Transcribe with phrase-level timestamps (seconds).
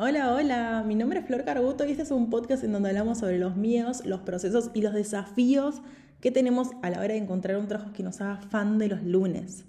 [0.00, 3.18] Hola, hola, mi nombre es Flor Carbuto y este es un podcast en donde hablamos
[3.18, 5.82] sobre los miedos, los procesos y los desafíos
[6.20, 9.02] que tenemos a la hora de encontrar un trabajo que nos haga fan de los
[9.02, 9.64] lunes.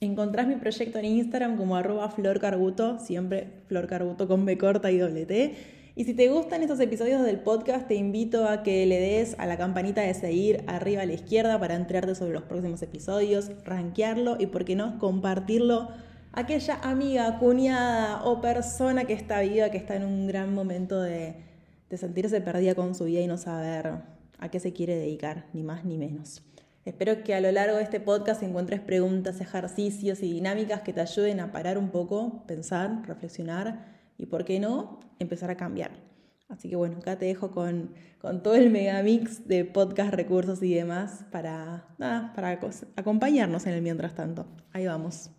[0.00, 4.90] Encontrás mi proyecto en Instagram como arroba Flor Carbuto, siempre Flor Carbuto con B corta
[4.90, 5.54] y doble T.
[5.94, 9.46] Y si te gustan estos episodios del podcast, te invito a que le des a
[9.46, 14.36] la campanita de seguir arriba a la izquierda para enterarte sobre los próximos episodios, rankearlo
[14.36, 15.90] y, por qué no, compartirlo
[16.32, 21.36] aquella amiga, cuñada o persona que está viva, que está en un gran momento de,
[21.96, 24.02] sentirse perdida con su vida y no saber
[24.38, 26.42] a qué se quiere dedicar, ni más ni menos.
[26.84, 31.00] Espero que a lo largo de este podcast encuentres preguntas, ejercicios y dinámicas que te
[31.00, 35.90] ayuden a parar un poco, pensar, reflexionar y, por qué no, empezar a cambiar.
[36.48, 40.74] Así que bueno, acá te dejo con, con todo el megamix de podcast, recursos y
[40.74, 42.58] demás para, nada, para
[42.96, 44.46] acompañarnos en el mientras tanto.
[44.72, 45.30] Ahí vamos.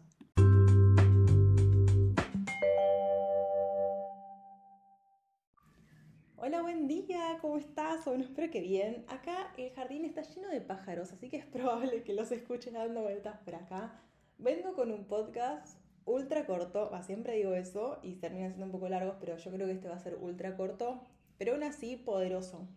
[6.91, 8.03] Día, ¿cómo estás?
[8.03, 9.05] Bueno, espero que bien.
[9.07, 13.01] Acá el jardín está lleno de pájaros, así que es probable que los escuchen dando
[13.01, 13.97] vueltas por acá.
[14.37, 19.15] Vengo con un podcast ultra corto, siempre digo eso y termina siendo un poco largos,
[19.21, 21.01] pero yo creo que este va a ser ultra corto,
[21.37, 22.67] pero aún así poderoso.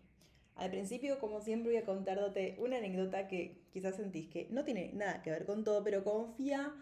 [0.55, 4.93] Al principio, como siempre, voy a contarte una anécdota que quizás sentís que no tiene
[4.93, 6.73] nada que ver con todo, pero confía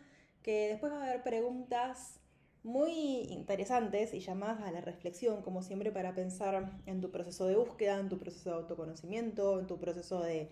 [0.43, 2.19] que después va a haber preguntas
[2.63, 7.55] muy interesantes y llamadas a la reflexión, como siempre, para pensar en tu proceso de
[7.55, 10.49] búsqueda, en tu proceso de autoconocimiento, en tu proceso de,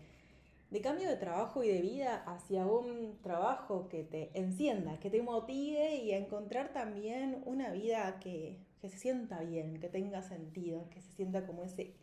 [0.83, 5.95] cambio de trabajo y de vida hacia un trabajo que te encienda, que te motive
[5.95, 11.01] y a encontrar también una vida que, que se sienta bien, que tenga sentido, que
[11.01, 11.93] se sienta como ese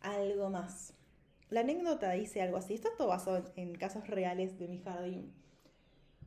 [0.00, 0.92] algo más.
[1.48, 5.32] La anécdota dice algo así, esto es todo basado en casos reales de mi jardín.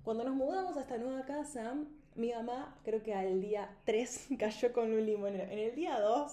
[0.04, 1.76] Cuando nos mudamos a esta nueva casa,
[2.18, 5.44] mi mamá creo que al día 3 cayó con un limonero.
[5.46, 6.32] En el día 2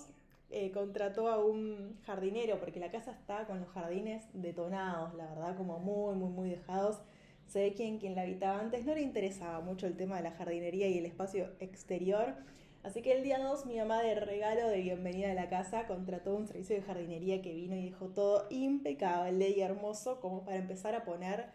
[0.51, 5.57] eh, contrató a un jardinero porque la casa está con los jardines detonados, la verdad,
[5.57, 7.01] como muy, muy, muy dejados.
[7.47, 10.89] Se ve quien la habitaba antes no le interesaba mucho el tema de la jardinería
[10.89, 12.35] y el espacio exterior.
[12.83, 16.35] Así que el día 2 mi mamá de regalo de bienvenida a la casa contrató
[16.35, 20.95] un servicio de jardinería que vino y dejó todo impecable y hermoso como para empezar
[20.95, 21.47] a poner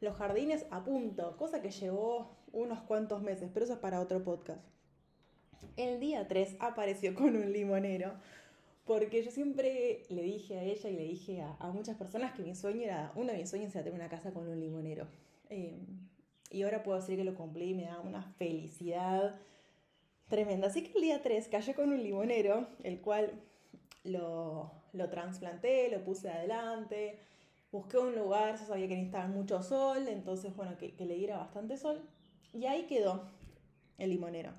[0.00, 4.22] los jardines a punto, cosa que llevó unos cuantos meses, pero eso es para otro
[4.22, 4.60] podcast.
[5.76, 8.12] El día 3 apareció con un limonero,
[8.84, 12.54] porque yo siempre le dije a ella y le dije a, muchas personas que mi
[12.54, 15.06] sueño era, uno de mis sueños era tener una casa con un limonero.
[15.50, 15.78] Eh,
[16.50, 19.36] y ahora puedo decir que lo cumplí y me da una felicidad
[20.28, 20.68] tremenda.
[20.68, 23.32] Así que el día 3 cayó con un limonero, el cual
[24.04, 27.18] lo, lo trasplanté, lo puse adelante,
[27.70, 31.76] busqué un lugar, yo sabía que necesitaba mucho sol, entonces bueno, que, le diera bastante
[31.76, 32.00] sol.
[32.52, 33.28] Y ahí quedó
[33.98, 34.52] el limonero.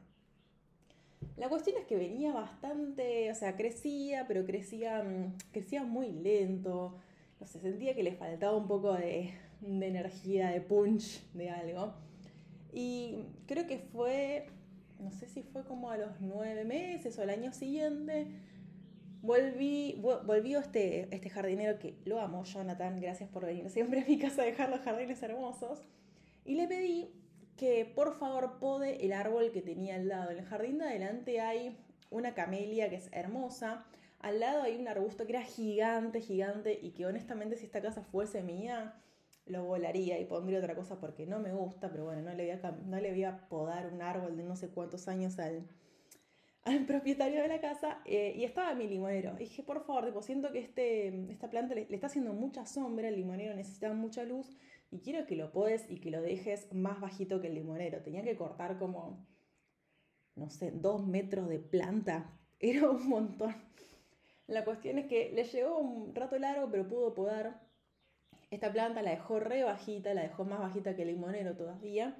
[1.35, 6.97] La cuestión es que venía bastante, o sea, crecía, pero crecía, mm, crecía muy lento.
[7.39, 11.93] No sé, sentía que le faltaba un poco de, energía, de punch, de algo.
[12.73, 14.47] Y creo que fue,
[14.99, 18.27] no sé si fue como a los nueve meses o el año siguiente,
[19.21, 24.17] volví, volvió este, este jardinero que lo amo, Jonathan, gracias por venir siempre a mi
[24.17, 25.81] casa a dejar los jardines hermosos.
[26.45, 27.13] Y le pedí
[27.57, 30.31] que por favor pode el árbol que tenía al lado.
[30.31, 31.77] En el jardín de adelante hay
[32.09, 33.85] una camelia que es hermosa.
[34.19, 38.01] Al lado hay un arbusto que era gigante, gigante y que honestamente si esta casa
[38.01, 38.95] fuese mía,
[39.45, 42.59] lo volaría y pondría otra cosa porque no me gusta, pero bueno, no le voy
[42.63, 45.67] a, no le voy a podar un árbol de no sé cuántos años al,
[46.69, 49.35] al propietario de la casa eh, y estaba mi limonero.
[49.35, 53.07] Y dije, por favor, tipo, siento que este, esta planta le, está haciendo mucha sombra,
[53.07, 54.47] el limonero necesita mucha luz
[54.91, 58.01] y quiero que lo podes y que lo dejes más bajito que el limonero.
[58.01, 59.27] Tenía que cortar como,
[60.35, 62.37] no sé, dos metros de planta.
[62.59, 63.55] Era un montón.
[64.47, 67.61] La cuestión es que le llevó un rato largo, pero pudo podar.
[68.49, 72.17] Esta planta la dejó re bajita, la dejó más bajita que el limonero todavía.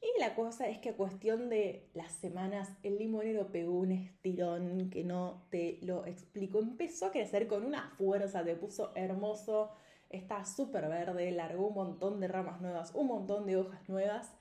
[0.00, 4.90] Y la cosa es que a cuestión de las semanas, el limonero pegó un estirón
[4.90, 6.60] que no te lo explico.
[6.60, 9.72] Empezó a crecer con una fuerza, te puso hermoso
[10.10, 14.32] está súper verde, largó un montón de ramas nuevas, un montón de hojas nuevas.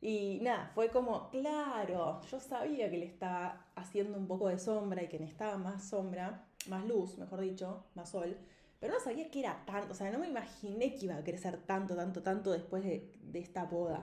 [0.00, 5.02] Y nada, fue como, claro, yo sabía que le estaba haciendo un poco de sombra
[5.02, 8.36] y que necesitaba más sombra, más luz, mejor dicho, más sol,
[8.80, 11.56] pero no sabía que era tanto, o sea, no me imaginé que iba a crecer
[11.64, 14.02] tanto, tanto, tanto después de, de esta poda.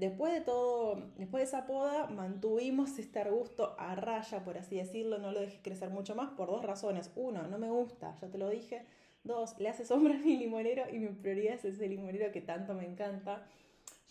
[0.00, 5.18] Después de todo, después de esa poda, mantuvimos este arbusto a raya, por así decirlo,
[5.18, 7.10] no lo dejé crecer mucho más por dos razones.
[7.16, 8.86] Uno, no me gusta, ya te lo dije.
[9.24, 12.72] Dos, le hace sombra a mi limonero y mi prioridad es ese limonero que tanto
[12.72, 13.44] me encanta.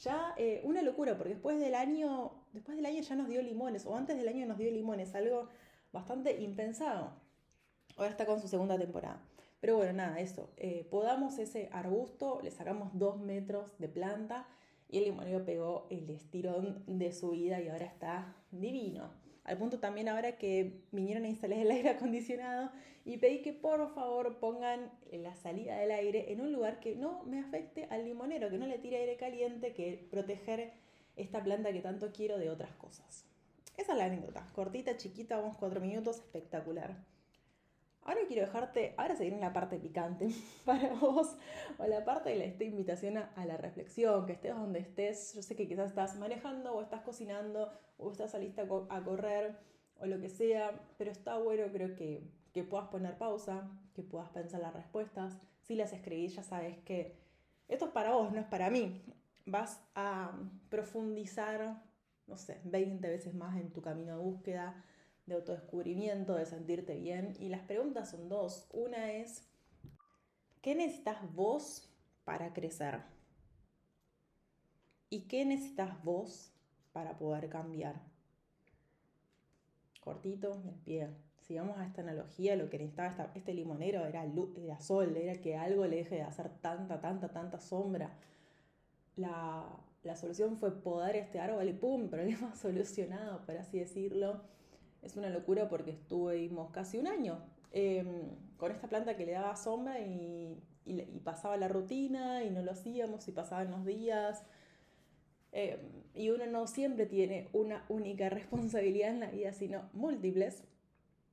[0.04, 3.88] Ya eh, una locura, porque después del año, después del año ya nos dio limones,
[3.88, 5.48] o antes del año nos dio limones, algo
[5.92, 7.14] bastante impensado.
[7.98, 9.24] Ahora está con su segunda temporada.
[9.60, 10.52] Pero bueno, nada, eso.
[10.58, 14.46] Eh, podamos ese arbusto, le sacamos dos metros de planta
[14.90, 19.12] y el limonero pegó el estirón de su vida y ahora está divino.
[19.44, 22.72] Al punto también ahora que vinieron a instalar el aire acondicionado
[23.06, 27.24] y pedí que por favor pongan la salida del aire en un lugar que no
[27.24, 30.72] me afecte al limonero, que no le tire aire caliente, que proteger
[31.16, 33.26] esta planta que tanto quiero de otras cosas.
[33.78, 36.98] Esa es la anécdota, cortita, chiquita, vamos cuatro minutos, espectacular.
[38.10, 40.30] Ahora quiero dejarte, ahora se viene la parte picante
[40.66, 41.38] para vos,
[41.78, 45.36] o la parte de esta invitación a, la reflexión, que estés donde estés.
[45.36, 49.60] Yo sé que quizás estás manejando, o estás cocinando, o estás saliste a, a correr,
[50.00, 54.30] o lo que sea, pero está bueno, creo que, que puedas poner pausa, que puedas
[54.30, 55.38] pensar las respuestas.
[55.62, 57.16] Si las escribís, ya sabes que
[57.68, 59.04] esto es para vos, no es para mí.
[59.46, 60.32] Vas a
[60.70, 61.84] profundizar,
[62.26, 64.84] no sé, 20 veces más en tu camino de búsqueda
[65.30, 67.36] de autodescubrimiento, de sentirte bien.
[67.40, 68.68] Y las preguntas son dos.
[68.74, 69.48] Una es,
[70.62, 71.90] ¿qué necesitas vos
[72.26, 73.02] para crecer?
[75.10, 76.52] ¿Y qué necesitas vos
[76.92, 78.02] para poder cambiar?
[80.02, 81.10] Cortito al pie.
[81.42, 84.24] Si vamos a esta analogía, lo que necesitaba este limonero era
[84.80, 88.12] sol, era que algo le deje de hacer tanta, tanta, tanta sombra.
[89.16, 89.66] La,
[90.04, 92.10] la solución fue podar este árbol y ¡pum!
[92.10, 94.42] Problema solucionado, por así decirlo
[95.02, 97.40] es una locura porque estuvimos casi un año
[97.72, 98.08] em,
[98.58, 100.62] con esta planta que le daba sombra y,
[101.24, 104.44] pasaba la rutina y no lo hacíamos y pasaban los días.
[105.52, 105.80] Em,
[106.16, 110.64] y uno no siempre tiene una única responsabilidad en la vida, sino múltiples.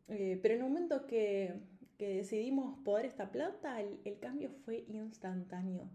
[0.08, 1.54] Eh, pero en el momento que,
[1.98, 5.88] decidimos poder esta planta, el, el cambio fue instantáneo.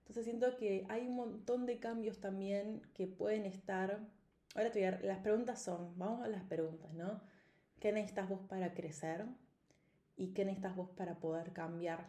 [0.00, 4.00] Entonces siento que hay un montón de cambios también que pueden estar
[4.54, 7.20] Ahora te voy a, las preguntas son, vamos a las preguntas, ¿no?
[7.78, 9.24] ¿Qué necesitas vos para crecer?
[10.16, 12.08] ¿Y qué necesitas vos para poder cambiar?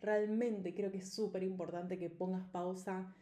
[0.00, 3.14] Realmente creo que es súper importante que pongas pausa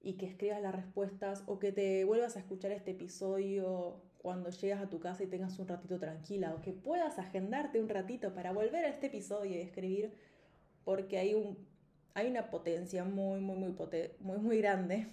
[0.00, 4.80] y que escribas las respuestas o que te vuelvas a escuchar este episodio cuando llegas
[4.82, 8.52] a tu casa y tengas un ratito tranquila o que puedas agendarte un ratito para
[8.52, 10.14] volver a este episodio y escribir
[10.84, 11.58] porque hay, un,
[12.14, 13.76] hay una potencia muy, muy, muy,
[14.20, 15.08] muy, muy grande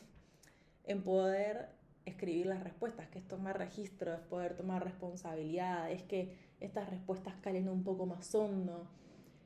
[0.85, 1.76] en poder
[2.07, 7.35] escribir las respuestas, que es tomar registro, es poder tomar responsabilidad, es que estas respuestas
[7.41, 8.87] calen un poco más hondo,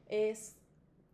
[0.07, 0.55] es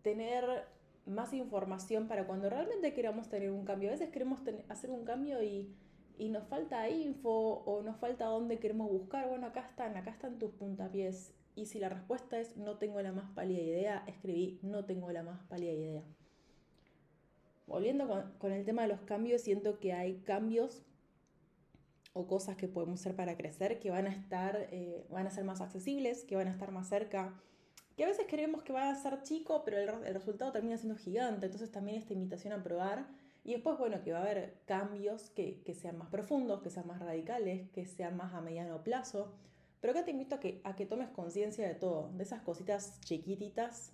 [0.01, 0.67] tener
[1.05, 3.89] más información para cuando realmente queramos tener un cambio.
[3.89, 5.73] A veces queremos hacer un cambio y,
[6.17, 9.27] y, nos falta info o nos falta dónde queremos buscar.
[9.29, 11.33] Bueno, acá están, acá están tus puntapiés.
[11.55, 15.23] Y si la respuesta es no tengo la más pálida idea, escribí no tengo la
[15.23, 16.03] más pálida idea.
[17.65, 20.83] Volviendo con, con el tema de los cambios, siento que hay cambios
[22.18, 25.44] o cosas que podemos hacer para crecer que van a estar, eh, van a ser
[25.44, 27.34] más accesibles, que van a estar más cerca,
[27.98, 31.48] que a veces creemos que va a ser chico, pero el, resultado termina siendo gigante,
[31.48, 33.08] entonces también esta invitación a probar.
[33.44, 37.00] Y después, bueno, que va a haber cambios que, sean más profundos, que sean más
[37.00, 39.34] radicales, que sean más a mediano plazo.
[39.80, 43.00] Pero acá te invito a que, a que tomes conciencia de todo, de esas cositas
[43.02, 43.94] chiquititas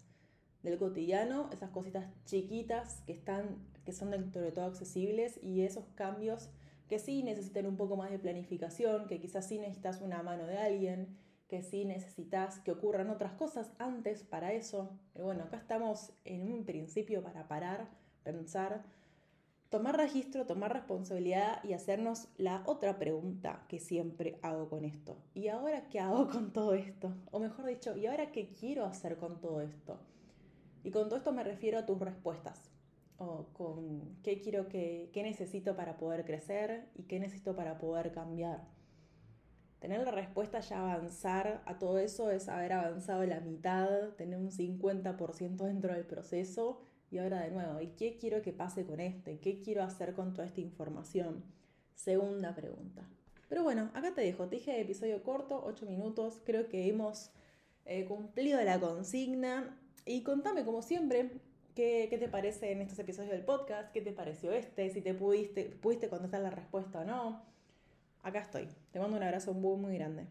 [0.63, 5.85] del cotidiano, esas cositas chiquitas que, están, que son dentro de todo accesibles y esos
[5.95, 6.49] cambios
[6.87, 10.57] que sí necesitan un poco más de planificación, que quizás sí necesitas una mano de
[10.57, 14.89] alguien, que sí necesitas que ocurran otras cosas antes para eso.
[15.13, 17.87] Pero bueno, acá estamos en un principio para parar,
[18.23, 18.83] pensar,
[19.69, 25.17] tomar registro, tomar responsabilidad y hacernos la otra pregunta que siempre hago con esto.
[25.33, 27.13] ¿Y ahora qué hago con todo esto?
[27.31, 29.99] O mejor dicho, ¿y ahora qué quiero hacer con todo esto?
[30.83, 32.72] Y con todo esto me refiero a tus respuestas
[33.17, 38.11] o con qué quiero que, qué necesito para poder crecer y qué necesito para poder
[38.11, 38.67] cambiar.
[39.79, 44.49] Tener la respuesta ya avanzar a todo eso es haber avanzado la mitad, tener un
[44.49, 49.29] 50% dentro del proceso y ahora de nuevo, ¿y qué quiero que pase con esto?
[49.29, 51.43] ¿Y qué quiero hacer con toda esta información?
[51.93, 53.07] Segunda pregunta.
[53.49, 57.29] Pero bueno, acá te dejo, te dije episodio corto, 8 minutos, creo que hemos
[57.85, 61.29] eh, cumplido la consigna y contame como siempre
[61.75, 63.91] ¿Qué, te parece en estos episodios del podcast?
[63.91, 64.91] ¿Qué te pareció este?
[64.91, 67.41] Si te pudiste, pudiste contestar la respuesta o no.
[68.21, 68.67] Acá estoy.
[68.91, 70.27] Te mando un abrazo muy, muy grande.